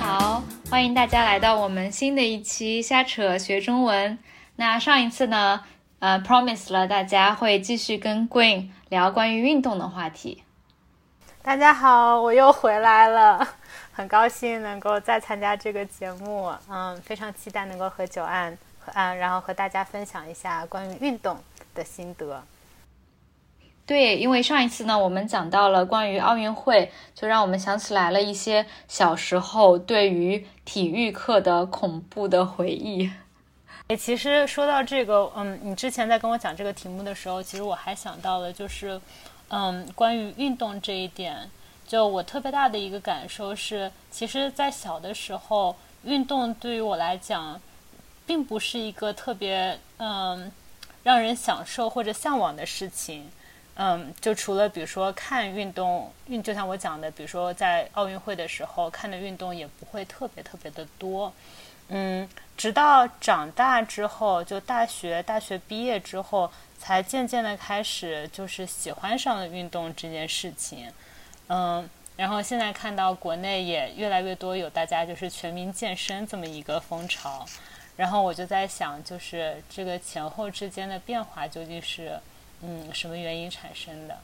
[0.00, 4.18] 好，欢迎大家来到我们新的一期瞎扯学中文。
[4.56, 5.62] 那上一次呢，
[6.00, 10.42] 呃，promise 了大家会继续跟 Green 聊关于运动的话题。
[11.42, 13.46] 大家好，我又回来了，
[13.92, 16.52] 很高兴能够再参加这个节目。
[16.68, 21.38] 嗯，非常期待能够和九安和安，然后和大家分享一下关于运动
[21.74, 22.42] 的心得。
[23.84, 33.10] 对，因为上一次呢，我们讲到了关于奥运会，就让我们想起来了一些小时候对于体育课的恐怖的回忆。
[33.88, 38.98] 诶，其实说到这个，嗯，你之前在跟我讲这个题目的时候，其实我还想到了，就是，
[39.48, 41.50] 嗯，关于运动这一点，
[41.86, 47.60] 就我特别大的一个感受是，其实，在小的时候，运动对于我来讲，
[48.24, 50.50] 并不是一个特别，嗯，
[51.02, 53.28] 让人享受或者向往的事情。
[53.74, 61.32] 嗯，就除了比如说看运动运，就像我讲的，比如说在奥运会的时候看的运动也不会特别特别的多。
[61.88, 70.92] 嗯，直到长大之后，就大学大学毕业之后，才渐渐的开始就是喜欢上了运动这件事情。
[71.48, 77.46] 嗯，然后现在看到国内也越来越多有大家就是全民健身这么一个风潮，
[77.96, 82.20] 然后我就在想，就是这个前后之间的变化究竟是。
[82.62, 84.16] 嗯，什么原因产生的？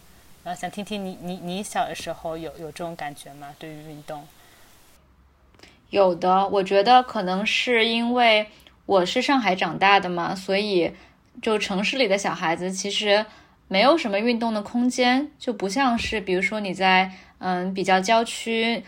[0.44, 3.48] 然后想听听你，你你小的时候有有这种感觉吗？
[3.58, 4.26] 对于运动？
[5.90, 8.46] 有的，我觉得可能是因为
[8.86, 10.92] 我是上海长大的嘛，所以
[11.42, 13.26] 就城市里的小孩子其实
[13.66, 18.82] 没有什么运动的空间，就不像是比如说你在嗯比较郊区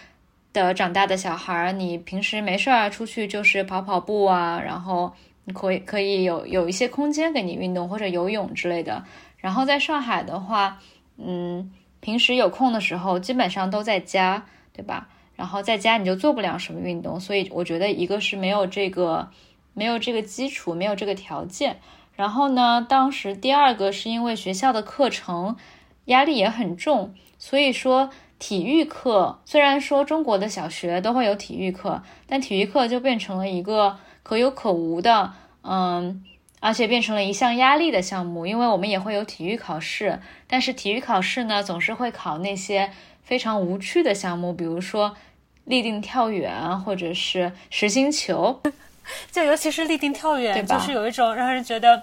[0.53, 5.13] 的长大的小孩，你平时没事儿出去就是跑跑步啊，然后
[5.53, 9.05] 可以可以有有一些空间给你运动或者游泳之类的。
[9.41, 10.79] 然后在上海的话，
[11.17, 15.09] 嗯，平时有空的时候基本上都在家，对吧？
[15.35, 19.31] 然后在家你就做不了什么运动，所以我觉得一个是没有这个
[19.73, 21.79] 没有这个基础，没有这个条件。
[22.15, 25.57] 然后呢，当时第二个是因为学校的课程
[26.05, 36.23] 压力也很重，所以说体育课虽然说中国的小学都会有体育课，但体育课就变成了一个可有可无的，嗯。
[36.61, 42.93] 而且变成了一项压力的项目，因为我们也会有体育考试，但是体育考试呢，总是会考那些
[43.25, 45.17] 非常无趣的项目，比如说
[45.65, 48.61] 立定跳远或者是实心球，
[49.33, 52.03] 就尤其是立定跳远，就是有一种让人觉得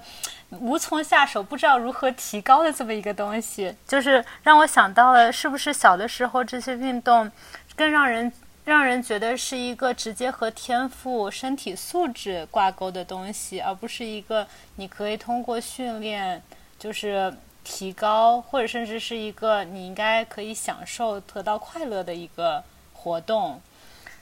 [0.50, 7.32] 无从下手、不知道如何提高的这么一个东西，就是让我想到了，是不是小的时候这些运动
[7.76, 8.32] 更让人。
[8.68, 14.46] 让人觉得是一个直接和天赋、身体素质挂钩的东西，而不是一个
[14.76, 16.44] 你可以通过训练
[16.78, 17.34] 就是
[17.64, 22.62] 提高，或者甚至是一个你应该可以享受、得到快乐的一个
[22.92, 23.62] 活动。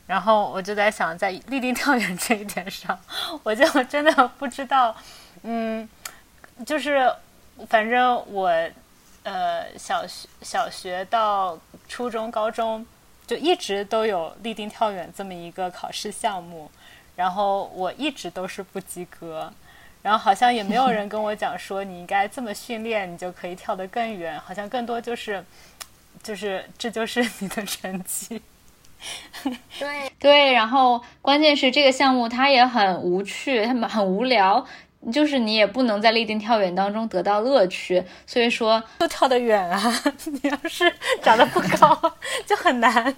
[0.05, 2.99] 然后我就在想，在立定跳远这一点上，
[3.41, 4.95] 我就真的不知道，
[5.41, 5.89] 嗯，
[6.67, 7.11] 就是
[7.67, 8.51] 反正我
[9.23, 11.57] 呃小学小学到
[11.87, 12.85] 初中、高中。
[13.25, 16.69] 就一直都有立定跳远这么一个考试项目，
[17.15, 19.51] 然后我一直都是不及格，
[20.01, 25.43] 然后好像也没有人跟我讲说你应该这么训练，你就可以跳得更远，好像更多就是，
[26.21, 28.41] 就是这就是你的成绩。
[29.79, 34.65] 对对，然后关键是这个项目它也很无趣，他们很无聊。
[35.11, 40.03] 就是你也不能在立定跳远当中得到乐趣，所以说就 跳得远啊。
[40.25, 42.13] 你要是长得不高，
[42.45, 43.15] 就很难。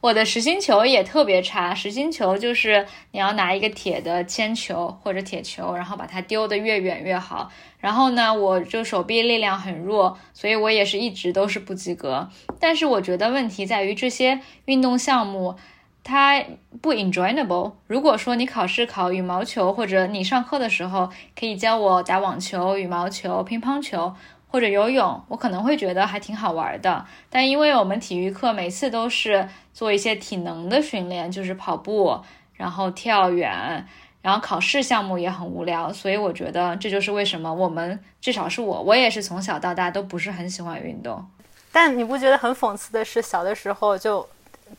[0.00, 7.50] 我的实心球也特别差，实心球就是你要拿一个铁的铅球或者铁球，然后把它丢得越远越好。
[7.78, 12.30] 然后呢，我就手臂力量很弱，所以我也是一直都是不及格。
[12.58, 15.56] 但是我觉得问题在于这些运动项目。
[16.02, 16.42] 它
[16.80, 17.72] 不 enjoyable。
[17.86, 24.14] 如果说你考试考羽毛球，或者你上课的时候可以教我打网球、羽毛球、乒乓球
[24.48, 27.04] 或者游泳，我可能会觉得还挺好玩的。
[27.28, 32.18] 但因为我们体育课每次都是做一些体能的训练，就是跑步，
[32.54, 33.86] 然后跳远，
[34.22, 41.24] 然后考试项目也很无聊，所以我觉得这就是为什么我们至少是我，我也是从小到大都不是很喜欢运动。
[41.70, 44.26] 但你不觉得很讽刺的是，小的时候就。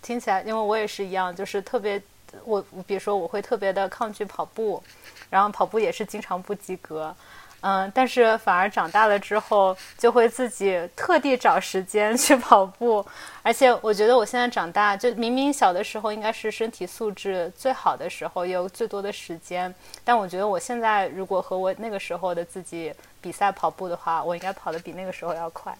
[0.01, 2.01] 听起来，因为我也是一样，就是特别，
[2.45, 4.81] 我比如说我会特别的抗拒跑步，
[5.29, 7.15] 然后跑步也是经常不及格，
[7.61, 13.05] 嗯，但是反而长大了之后，就会自己特地找时间去跑步，
[13.43, 19.73] 而且我觉得我现在长大，就明明小的时候应该是身体素质最好的时候，有最多的时间，
[20.03, 25.77] 但我觉得我现在如果和我那个时候的自己比赛跑步的话，我应该跑得比那个时候要快。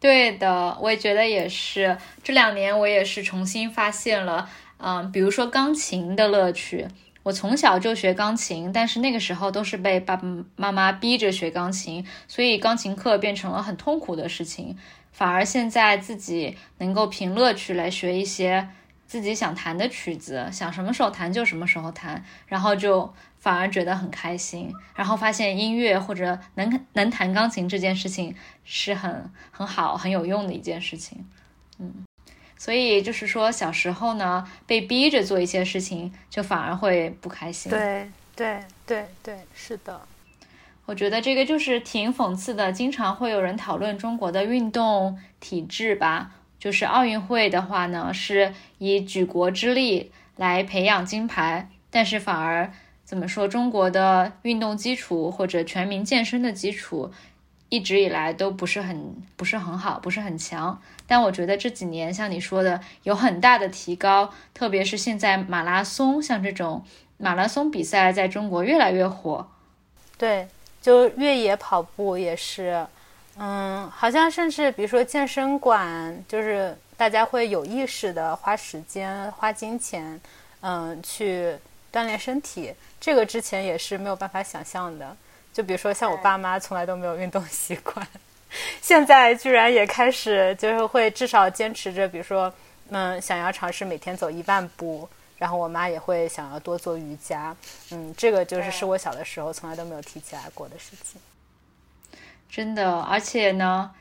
[0.00, 1.98] 对的，我也觉得也是。
[2.22, 4.48] 这两年我也是重新发现了，
[4.78, 6.86] 嗯，比如说钢琴的乐趣。
[7.24, 14.78] 我从小就学钢琴，但是那个时候都是被爸爸妈妈逼着学钢琴，所以钢琴课变成了很痛苦的事情。
[15.12, 18.68] 反而现在自己能够凭乐趣来学一些
[19.06, 23.12] 自己想弹的曲子，想什么时候弹就什么时候弹，然后就。
[23.40, 31.24] 反而觉得很开心，然后发现音乐或者能能弹钢琴这件事情是很很好很有用的一件事情，
[31.78, 32.04] 嗯，
[32.56, 37.70] 所以就是说小时候呢被逼着做一些事情，就反而会不开心。
[37.70, 40.00] 对对对对，是的，
[40.84, 42.72] 我觉得这个就是挺讽刺的。
[42.72, 52.72] 经常会有人讨论中国的运动体制吧，就是奥运会的话呢是以举国之力来培养金牌，但是反而。
[53.08, 53.48] 怎么说？
[53.48, 57.10] 中国的运动基础或者全民健身的基础，
[57.70, 60.78] 一直以来都不是很不是很好，不是很强。
[61.06, 64.30] 但我觉得这几年像你说的，有很大的提高。
[64.52, 66.84] 特别是现在马拉松，像这种
[67.16, 69.48] 马拉松比赛，在中国越来越火。
[70.18, 70.46] 对，
[70.82, 72.86] 就越野跑步也是，
[73.38, 80.20] 嗯，好像甚至比如说健身馆，就是大家会有意识的花时间、花金钱，
[80.60, 81.56] 嗯，去
[81.92, 82.74] 锻炼身体。
[83.00, 85.16] 这个之前也是没有办法想象的，
[85.52, 88.06] 就比如说像我爸妈从来都没有运动习惯，
[88.82, 92.52] 现在居然也开始就是会至少坚持着，比如说
[92.88, 95.08] 嗯想要尝试每天走一万步，
[95.38, 97.54] 然后我妈也会想要多做瑜伽，
[97.92, 101.20] 嗯，这个就是是我小的时候从来都没有提起来过的事情。
[102.50, 103.92] 真的，而且呢，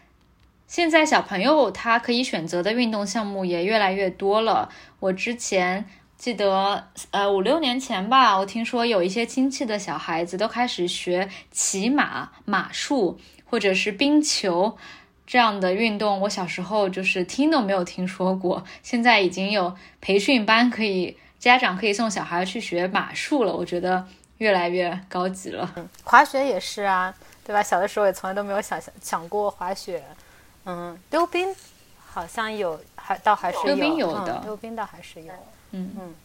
[0.68, 4.72] 现在小朋友他可以选择的运动项目也越来越多了。
[5.00, 5.88] 我之前。
[6.18, 14.76] 记得呃五六年前吧，我听说有一些亲戚的小孩子都开始学骑马、马术或者是冰球
[15.28, 16.20] 这样的运动。
[16.22, 23.56] 我小时候就是听都没有听说过，现在已经有培训班可以，家长可以送小孩去学马术了。
[23.56, 24.06] 我觉得
[24.40, 25.72] 越来越高级了。
[26.04, 27.14] 滑雪也是啊，
[27.46, 27.62] 对吧？
[27.62, 30.04] 小的时候也从来都没有想想过滑雪。
[30.66, 31.48] 嗯，溜冰
[32.10, 33.64] 好像有，还倒还是有。
[33.66, 35.34] 溜冰有的，溜冰倒还是有。
[35.72, 36.16] 嗯嗯，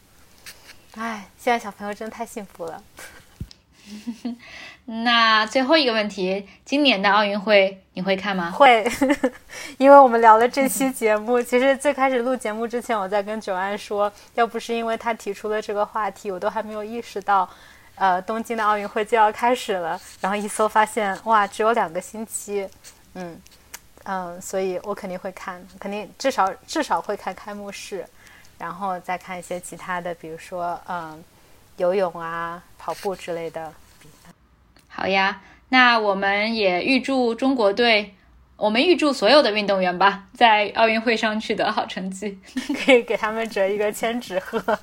[0.97, 2.83] 哎，现在小朋友真的太幸福了。
[4.87, 8.51] 那最后一个问题，今年的奥运会你会看吗？
[8.51, 8.87] 会，
[9.77, 11.41] 因为我们聊了这期节目。
[11.43, 17.49] 其实最开始录节目之前，我在跟九安说，要不是因为他提出了这个话题，我都还没有意识到，
[17.97, 20.01] 呃，东京的奥运会就要开始了。
[20.21, 22.69] 然后一搜发现，哇，只有两个星期。
[23.15, 23.39] 嗯
[24.05, 28.07] 嗯，所以我肯定会看，肯定至少至少会看开幕式。
[28.59, 31.25] 然后再看一些其他的，比如说嗯，
[31.79, 33.73] 游泳啊、跑步之类的。
[34.87, 35.41] 好呀，
[35.71, 38.15] 那我们也预祝中国队，
[38.57, 42.39] 我们预祝所有的运动员吧，在奥运会上取得好成绩，
[42.85, 44.79] 可以给他们折一个千纸鹤。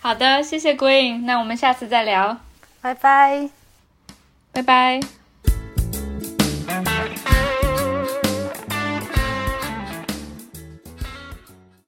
[0.00, 2.38] 好的，谢谢 Green，那我们下次再聊，
[2.80, 3.50] 拜拜，
[4.52, 5.23] 拜拜。